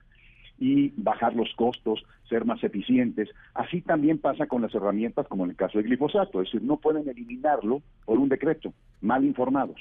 y 0.60 0.90
bajar 0.98 1.34
los 1.34 1.54
costos, 1.56 2.04
ser 2.28 2.44
más 2.44 2.62
eficientes. 2.64 3.30
Así 3.54 3.80
también 3.82 4.18
pasa 4.18 4.48
con 4.48 4.62
las 4.62 4.76
herramientas 4.76 5.28
como 5.28 5.46
en 5.46 5.52
el 5.52 5.56
caso 5.56 5.78
del 5.78 5.88
glifosato, 5.88 6.42
es 6.42 6.52
decir, 6.52 6.62
no 6.62 6.76
pueden 6.76 7.08
eliminarlo 7.08 7.82
por 8.04 8.20
un 8.20 8.28
decreto, 8.28 8.74
mal 9.00 9.24
informados. 9.24 9.80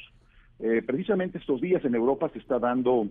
Eh, 0.60 0.80
precisamente 0.86 1.38
estos 1.38 1.60
días 1.60 1.84
en 1.84 1.96
Europa 1.96 2.30
se 2.32 2.38
está 2.38 2.60
dando 2.60 3.08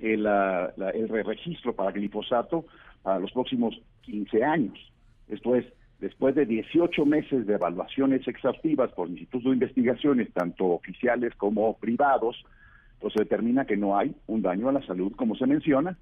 el, 0.00 0.26
el 0.26 1.08
registro 1.24 1.74
para 1.74 1.92
glifosato 1.92 2.64
para 3.02 3.18
los 3.18 3.30
próximos 3.32 3.78
15 4.02 4.42
años. 4.42 4.92
Esto 5.28 5.54
es, 5.54 5.66
después 6.02 6.34
de 6.34 6.46
18 6.46 7.06
meses 7.06 7.46
de 7.46 7.54
evaluaciones 7.54 8.26
exhaustivas 8.26 8.90
por 8.90 9.08
institutos 9.08 9.44
de 9.44 9.54
investigaciones, 9.54 10.32
tanto 10.32 10.66
oficiales 10.66 11.32
como 11.36 11.78
privados, 11.78 12.44
pues 12.98 13.14
se 13.14 13.20
determina 13.20 13.64
que 13.64 13.76
no 13.76 13.96
hay 13.96 14.12
un 14.26 14.42
daño 14.42 14.68
a 14.68 14.72
la 14.72 14.84
salud 14.84 15.12
como 15.14 15.36
se 15.36 15.46
menciona, 15.46 15.96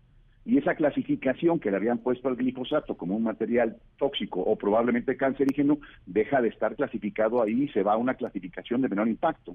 y 0.46 0.56
esa 0.56 0.74
clasificación 0.74 1.60
que 1.60 1.70
le 1.70 1.76
habían 1.76 1.98
puesto 1.98 2.28
al 2.28 2.36
glifosato 2.36 2.96
como 2.96 3.14
un 3.14 3.24
material 3.24 3.76
tóxico 3.98 4.40
o 4.40 4.56
probablemente 4.56 5.18
cancerígeno 5.18 5.78
deja 6.06 6.40
de 6.40 6.48
estar 6.48 6.74
clasificado 6.76 7.42
ahí 7.42 7.64
y 7.64 7.68
se 7.68 7.82
va 7.82 7.92
a 7.92 7.98
una 7.98 8.14
clasificación 8.14 8.80
de 8.80 8.88
menor 8.88 9.06
impacto. 9.06 9.54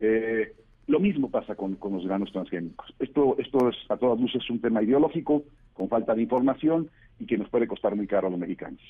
Eh, 0.00 0.54
lo 0.88 0.98
mismo 0.98 1.30
pasa 1.30 1.54
con, 1.54 1.78
los 1.80 2.04
granos 2.04 2.32
transgénicos. 2.32 2.92
Esto, 2.98 3.36
esto 3.38 3.68
es 3.68 3.76
a 3.88 3.96
todas 3.96 4.18
luces 4.18 4.50
un 4.50 4.60
tema 4.60 4.82
ideológico, 4.82 5.44
con 5.72 5.88
falta 5.88 6.16
de 6.16 6.22
información 6.22 6.90
y 7.20 7.26
que 7.26 7.38
nos 7.38 7.48
puede 7.48 7.68
costar 7.68 7.94
muy 7.94 8.08
caro 8.08 8.26
a 8.26 8.30
los 8.30 8.40
mexicanos. 8.40 8.80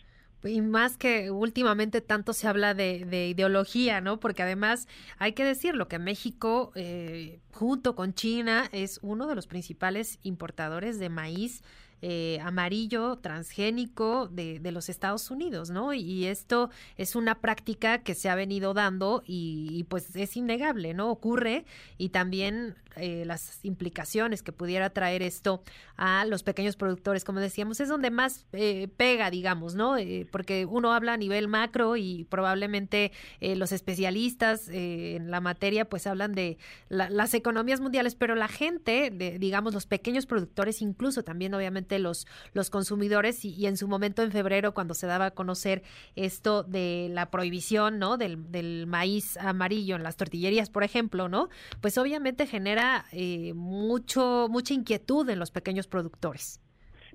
Y 0.44 0.60
más 0.60 0.96
que 0.96 1.30
últimamente 1.30 2.00
tanto 2.00 2.32
se 2.32 2.46
habla 2.46 2.74
de, 2.74 3.28
ideología, 3.28 4.00
¿no? 4.00 4.20
Porque 4.20 4.42
además 4.42 4.86
hay 5.18 5.32
que 5.32 5.44
decirlo 5.44 5.88
que 5.88 5.98
México, 5.98 6.72
eh, 6.74 7.40
junto 7.52 7.96
con 7.96 8.14
China, 8.14 8.68
es 8.72 9.00
uno 9.02 9.26
de 9.26 9.34
los 9.34 9.46
principales 9.46 10.18
importadores 10.22 10.98
de 10.98 11.08
maíz 11.08 11.62
eh, 12.00 12.38
amarillo 12.44 13.16
transgénico 13.16 14.28
de, 14.28 14.60
de, 14.60 14.70
los 14.70 14.88
Estados 14.88 15.32
Unidos, 15.32 15.70
¿no? 15.70 15.92
Y 15.94 16.26
esto 16.26 16.70
es 16.96 17.16
una 17.16 17.40
práctica 17.40 18.04
que 18.04 18.14
se 18.14 18.28
ha 18.28 18.36
venido 18.36 18.72
dando 18.72 19.24
y, 19.26 19.84
pues 19.88 20.14
es 20.14 20.36
innegable, 20.36 20.94
¿no? 20.94 21.10
Ocurre 21.10 21.64
y 21.96 22.10
también 22.10 22.76
eh, 22.94 23.24
las 23.26 23.64
implicaciones 23.64 24.42
que 24.42 24.52
pudiera 24.52 24.90
traer 24.90 25.22
esto 25.22 25.62
a 25.96 26.24
los 26.24 26.44
pequeños 26.44 26.76
productores, 26.76 27.24
como 27.24 27.40
decíamos, 27.40 27.80
es 27.80 27.88
donde 27.88 28.10
más 28.10 28.46
eh, 28.52 28.86
pega, 28.96 29.30
digamos, 29.30 29.74
¿no? 29.74 29.96
porque 30.30 30.66
uno 30.66 30.92
habla 30.92 31.14
a 31.14 31.16
nivel 31.16 31.48
macro 31.48 31.96
y 31.96 32.24
probablemente 32.24 33.12
los 33.40 33.72
especialistas 33.72 34.68
en 34.68 35.30
la 35.30 35.40
materia 35.40 35.88
pues 35.88 36.06
hablan 36.06 36.32
de 36.32 36.58
las 36.88 37.34
economías 37.34 37.80
mundiales, 37.80 38.14
pero 38.14 38.34
la 38.34 38.48
gente, 38.48 39.10
digamos, 39.38 39.74
los 39.74 39.86
pequeños 39.86 40.26
productores, 40.26 40.82
incluso 40.82 41.24
también 41.24 41.54
obviamente 41.54 41.87
los, 41.98 42.26
los 42.52 42.70
consumidores 42.70 43.44
y, 43.44 43.66
en 43.66 43.76
su 43.76 43.88
momento 43.88 44.22
en 44.22 44.30
febrero 44.30 44.74
cuando 44.74 44.94
se 44.94 45.06
daba 45.06 45.26
a 45.26 45.30
conocer 45.30 45.82
esto 46.16 46.62
de 46.62 47.08
la 47.10 47.30
prohibición, 47.30 47.98
¿no? 47.98 48.16
Del, 48.18 48.50
del 48.50 48.86
maíz 48.86 49.36
amarillo 49.38 49.96
en 49.96 50.02
las 50.02 50.16
tortillerías, 50.16 50.70
por 50.70 50.84
ejemplo, 50.84 51.28
¿no? 51.28 51.48
Pues 51.80 51.96
obviamente 51.96 52.46
genera 52.46 53.04
eh, 53.12 53.52
mucho, 53.54 54.48
mucha 54.50 54.74
inquietud 54.74 55.28
en 55.30 55.38
los 55.38 55.50
pequeños 55.50 55.86
productores. 55.86 56.60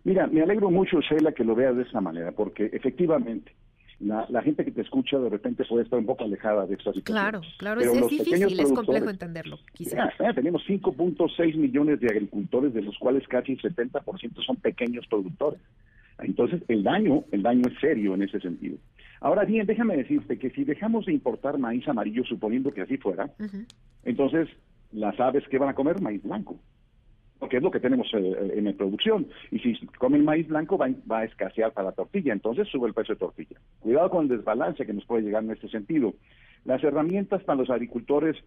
Mira, 0.03 0.27
me 0.27 0.41
alegro 0.41 0.69
mucho, 0.69 0.99
Sheila, 0.99 1.31
que 1.31 1.43
lo 1.43 1.55
veas 1.55 1.75
de 1.75 1.83
esa 1.83 2.01
manera, 2.01 2.31
porque 2.31 2.69
efectivamente 2.73 3.53
la, 4.03 4.41
gente 4.41 4.65
que 4.65 4.71
te 4.71 4.81
escucha 4.81 5.17
de 5.17 5.29
repente 5.29 5.63
puede 5.65 5.83
estar 5.83 5.99
un 5.99 6.05
poco 6.05 6.23
alejada 6.23 6.65
de 6.65 6.73
esta 6.75 6.93
situación. 6.93 7.03
Claro, 7.03 7.41
claro, 7.57 7.81
es, 7.81 8.09
difícil, 8.09 8.59
es 8.59 8.71
complejo 8.71 9.09
entenderlo. 9.09 9.59
Quizá. 9.73 10.11
tenemos 10.35 10.63
5.6 10.67 11.55
millones 11.55 11.99
de 11.99 12.07
agricultores, 12.07 12.73
de 12.73 12.81
los 12.81 12.97
cuales 12.97 13.27
casi 13.27 13.53
el 13.53 13.61
70% 13.61 14.45
son 14.45 14.55
pequeños 14.57 15.07
productores. 15.07 15.59
Entonces, 16.19 16.61
el 16.67 16.83
daño, 16.83 17.23
el 17.31 17.41
daño 17.41 17.63
es 17.67 17.79
serio 17.79 18.13
en 18.13 18.23
ese 18.23 18.39
sentido. 18.39 18.77
Ahora 19.19 19.45
bien, 19.45 19.65
déjame 19.65 19.97
decirte 19.97 20.37
que 20.37 20.49
si 20.51 20.63
dejamos 20.63 21.05
de 21.05 21.13
importar 21.13 21.57
maíz 21.57 21.87
amarillo, 21.87 22.23
suponiendo 22.25 22.71
que 22.71 22.81
así 22.81 22.97
fuera, 22.97 23.31
entonces 24.03 24.49
las 24.91 25.19
aves 25.19 25.47
que 25.49 25.57
van 25.57 25.69
a 25.69 25.75
comer 25.75 26.01
maíz 26.01 26.21
blanco 26.21 26.59
que 27.49 27.57
es 27.57 27.63
lo 27.63 27.71
que 27.71 27.79
tenemos 27.79 28.07
eh, 28.13 28.53
en 28.55 28.65
la 28.65 28.73
producción. 28.73 29.27
Y 29.51 29.59
si 29.59 29.75
comen 29.99 30.25
maíz 30.25 30.47
blanco 30.47 30.77
va, 30.77 30.87
a 31.17 31.23
escasear 31.23 31.71
para 31.73 31.89
la 31.89 31.95
tortilla, 31.95 32.33
entonces 32.33 32.67
sube 32.67 32.87
el 32.87 32.93
precio 32.93 33.15
de 33.15 33.19
tortilla. 33.19 33.57
Cuidado 33.79 34.09
con 34.09 34.23
el 34.23 34.37
desbalance 34.37 34.85
que 34.85 34.93
nos 34.93 35.05
puede 35.05 35.23
llegar 35.23 35.43
en 35.43 35.51
este 35.51 35.69
sentido. 35.69 36.13
Las 36.65 36.83
herramientas 36.83 37.43
para 37.43 37.59
los 37.59 37.69
agricultores 37.69 38.37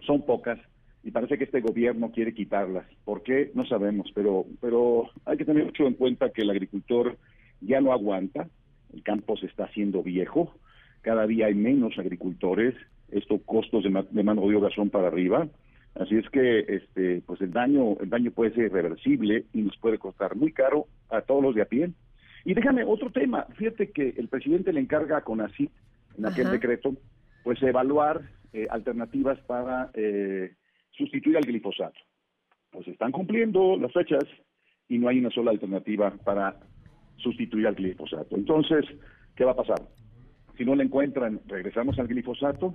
son 0.00 0.22
pocas 0.22 0.58
y 1.02 1.10
parece 1.10 1.38
que 1.38 1.44
este 1.44 1.60
gobierno 1.60 2.10
quiere 2.12 2.34
quitarlas. 2.34 2.86
¿Por 3.04 3.22
qué? 3.22 3.50
No 3.54 3.64
sabemos, 3.64 4.10
pero, 4.14 4.44
pero 4.60 5.10
hay 5.24 5.36
que 5.36 5.44
tener 5.44 5.64
mucho 5.64 5.86
en 5.86 5.94
cuenta 5.94 6.30
que 6.30 6.42
el 6.42 6.50
agricultor 6.50 7.16
ya 7.60 7.80
no 7.80 7.92
aguanta, 7.92 8.48
el 8.92 9.02
campo 9.02 9.36
se 9.36 9.46
está 9.46 9.64
haciendo 9.64 10.02
viejo, 10.02 10.54
cada 11.02 11.26
día 11.26 11.46
hay 11.46 11.54
menos 11.54 11.98
agricultores, 11.98 12.74
estos 13.10 13.40
costos 13.42 13.84
de, 13.84 14.04
de 14.10 14.22
mano 14.22 14.46
de 14.46 14.56
obra 14.56 14.70
son 14.74 14.90
para 14.90 15.08
arriba, 15.08 15.48
Así 15.94 16.16
es 16.16 16.28
que 16.30 16.60
este 16.60 17.22
pues 17.26 17.40
el 17.40 17.52
daño 17.52 17.96
el 18.00 18.08
daño 18.08 18.30
puede 18.30 18.54
ser 18.54 18.64
irreversible 18.66 19.44
y 19.52 19.62
nos 19.62 19.76
puede 19.78 19.98
costar 19.98 20.36
muy 20.36 20.52
caro 20.52 20.86
a 21.08 21.20
todos 21.22 21.42
los 21.42 21.54
de 21.54 21.62
a 21.62 21.66
pie. 21.66 21.90
Y 22.44 22.54
déjame 22.54 22.84
otro 22.84 23.10
tema, 23.10 23.46
fíjate 23.56 23.90
que 23.90 24.14
el 24.16 24.28
presidente 24.28 24.72
le 24.72 24.80
encarga 24.80 25.18
a 25.18 25.24
CONACYT 25.24 25.70
en 26.18 26.26
aquel 26.26 26.50
decreto 26.50 26.94
pues 27.42 27.62
evaluar 27.62 28.22
eh, 28.52 28.66
alternativas 28.70 29.38
para 29.40 29.90
eh, 29.94 30.54
sustituir 30.90 31.36
al 31.36 31.44
glifosato. 31.44 31.98
Pues 32.70 32.86
están 32.88 33.12
cumpliendo 33.12 33.76
las 33.76 33.92
fechas 33.92 34.24
y 34.88 34.98
no 34.98 35.08
hay 35.08 35.18
una 35.18 35.30
sola 35.30 35.50
alternativa 35.50 36.12
para 36.24 36.56
sustituir 37.16 37.66
al 37.66 37.74
glifosato. 37.74 38.36
Entonces, 38.36 38.84
¿qué 39.36 39.44
va 39.44 39.52
a 39.52 39.56
pasar? 39.56 39.80
Si 40.56 40.64
no 40.64 40.74
le 40.74 40.84
encuentran, 40.84 41.40
regresamos 41.46 41.98
al 41.98 42.08
glifosato 42.08 42.74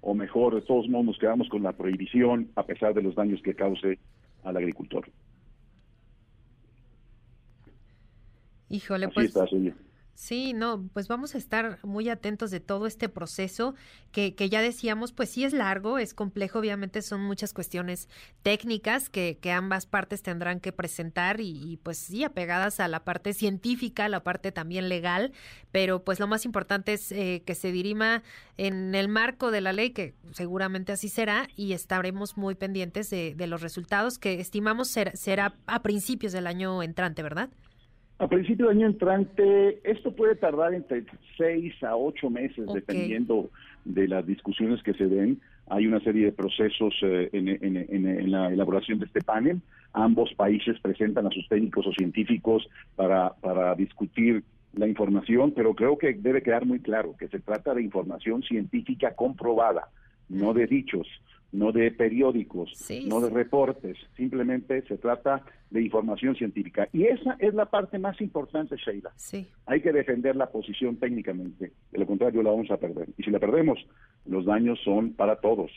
o 0.00 0.14
mejor, 0.14 0.54
de 0.54 0.62
todos 0.62 0.88
modos 0.88 1.06
nos 1.06 1.18
quedamos 1.18 1.48
con 1.48 1.62
la 1.62 1.72
prohibición 1.72 2.50
a 2.56 2.64
pesar 2.64 2.94
de 2.94 3.02
los 3.02 3.14
daños 3.14 3.40
que 3.42 3.54
cause 3.54 3.98
al 4.44 4.56
agricultor. 4.56 5.08
Híjole, 8.68 9.08
pues... 9.08 9.34
Sí, 10.20 10.52
no, 10.52 10.86
pues 10.92 11.08
vamos 11.08 11.34
a 11.34 11.38
estar 11.38 11.78
muy 11.82 12.10
atentos 12.10 12.50
de 12.50 12.60
todo 12.60 12.86
este 12.86 13.08
proceso 13.08 13.74
que, 14.12 14.34
que 14.34 14.50
ya 14.50 14.60
decíamos, 14.60 15.12
pues 15.12 15.30
sí 15.30 15.44
es 15.44 15.54
largo, 15.54 15.96
es 15.96 16.12
complejo, 16.12 16.58
obviamente 16.58 17.00
son 17.00 17.22
muchas 17.22 17.54
cuestiones 17.54 18.06
técnicas 18.42 19.08
que, 19.08 19.38
que 19.40 19.50
ambas 19.50 19.86
partes 19.86 20.22
tendrán 20.22 20.60
que 20.60 20.72
presentar 20.72 21.40
y, 21.40 21.78
pues 21.82 21.96
sí, 21.96 22.22
apegadas 22.22 22.80
a 22.80 22.88
la 22.88 23.02
parte 23.02 23.32
científica, 23.32 24.10
la 24.10 24.22
parte 24.22 24.52
también 24.52 24.90
legal, 24.90 25.32
pero 25.72 26.04
pues 26.04 26.20
lo 26.20 26.26
más 26.26 26.44
importante 26.44 26.92
es 26.92 27.10
eh, 27.12 27.42
que 27.46 27.54
se 27.54 27.72
dirima 27.72 28.22
en 28.58 28.94
el 28.94 29.08
marco 29.08 29.50
de 29.50 29.62
la 29.62 29.72
ley, 29.72 29.92
que 29.92 30.12
seguramente 30.32 30.92
así 30.92 31.08
será, 31.08 31.48
y 31.56 31.72
estaremos 31.72 32.36
muy 32.36 32.54
pendientes 32.54 33.08
de, 33.08 33.34
de 33.34 33.46
los 33.46 33.62
resultados 33.62 34.18
que 34.18 34.38
estimamos 34.38 34.88
ser, 34.88 35.16
será 35.16 35.54
a 35.66 35.80
principios 35.80 36.34
del 36.34 36.46
año 36.46 36.82
entrante, 36.82 37.22
¿verdad? 37.22 37.48
A 38.20 38.28
principio 38.28 38.66
de 38.66 38.72
año 38.72 38.86
entrante, 38.86 39.80
esto 39.82 40.12
puede 40.12 40.36
tardar 40.36 40.74
entre 40.74 41.04
seis 41.38 41.72
a 41.82 41.96
ocho 41.96 42.28
meses, 42.28 42.66
dependiendo 42.70 43.48
de 43.86 44.08
las 44.08 44.26
discusiones 44.26 44.82
que 44.82 44.92
se 44.92 45.06
den. 45.06 45.40
hay 45.68 45.86
una 45.86 46.00
serie 46.00 46.26
de 46.26 46.32
procesos 46.32 46.94
eh, 47.00 47.30
en, 47.32 48.30
la 48.30 48.52
elaboración 48.52 48.98
de 48.98 49.06
este 49.06 49.22
panel. 49.22 49.62
Ambos 49.94 50.34
países 50.34 50.78
presentan 50.80 51.28
a 51.28 51.30
sus 51.30 51.48
técnicos 51.48 51.86
o 51.86 51.92
científicos 51.94 52.68
para, 52.94 53.32
para 53.40 53.74
discutir 53.74 54.44
la 54.74 54.86
información, 54.86 55.52
pero 55.56 55.74
creo 55.74 55.96
que 55.96 56.12
debe 56.12 56.42
quedar 56.42 56.66
muy 56.66 56.80
claro 56.80 57.16
que 57.18 57.28
se 57.28 57.40
trata 57.40 57.72
de 57.72 57.82
información 57.82 58.42
científica 58.42 59.14
comprobada, 59.14 59.88
no 60.28 60.52
de 60.52 60.66
dichos, 60.66 61.08
no 61.52 61.72
de 61.72 61.90
periódicos, 61.90 62.72
no 63.06 63.20
de 63.20 63.30
reportes, 63.30 63.96
simplemente 64.16 64.82
se 64.86 64.98
trata 64.98 65.44
de 65.70 65.82
información 65.82 66.34
científica. 66.36 66.88
Y 66.92 67.04
esa 67.04 67.36
es 67.38 67.54
la 67.54 67.66
parte 67.66 67.98
más 67.98 68.20
importante, 68.20 68.76
Sheila. 68.76 69.12
Sí. 69.16 69.48
Hay 69.66 69.80
que 69.80 69.92
defender 69.92 70.36
la 70.36 70.50
posición 70.50 70.96
técnicamente, 70.96 71.72
de 71.90 71.98
lo 71.98 72.06
contrario 72.06 72.42
la 72.42 72.50
vamos 72.50 72.70
a 72.70 72.76
perder. 72.76 73.08
Y 73.16 73.22
si 73.22 73.30
la 73.30 73.38
perdemos, 73.38 73.78
los 74.26 74.44
daños 74.44 74.78
son 74.84 75.12
para 75.14 75.40
todos. 75.40 75.70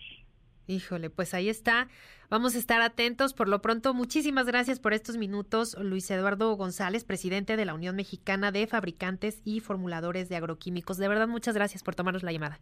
Híjole, 0.68 1.10
pues 1.10 1.34
ahí 1.34 1.50
está. 1.50 1.90
Vamos 2.30 2.56
a 2.56 2.58
estar 2.58 2.82
atentos. 2.82 3.34
Por 3.34 3.50
lo 3.50 3.62
pronto, 3.62 3.94
muchísimas 3.94 4.48
gracias 4.48 4.80
por 4.80 4.94
estos 4.94 5.18
minutos, 5.18 5.78
Luis 5.80 6.10
Eduardo 6.10 6.56
González, 6.56 7.04
presidente 7.04 7.58
de 7.58 7.66
la 7.66 7.74
Unión 7.74 7.96
Mexicana 7.96 8.52
de 8.52 8.66
Fabricantes 8.66 9.42
y 9.44 9.60
Formuladores 9.60 10.30
de 10.30 10.38
Agroquímicos. 10.38 10.98
De 10.98 11.08
verdad, 11.08 11.28
muchas 11.28 11.56
gracias 11.56 11.84
por 11.84 11.96
tomarnos 11.96 12.24
la 12.24 12.32
llamada. 12.32 12.60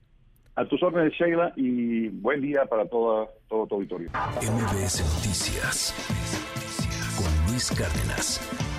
A 0.56 0.66
tus 0.66 0.84
órdenes, 0.84 1.14
Sheila, 1.14 1.54
y 1.56 2.10
buen 2.10 2.42
día 2.42 2.66
para 2.66 2.86
toda, 2.86 3.28
todo 3.48 3.66
tu 3.68 3.76
auditorio. 3.76 4.10
MBS 4.42 5.02
Noticias 5.16 5.96
con 7.18 7.52
Luis 7.52 7.72
Cárdenas. 7.72 8.71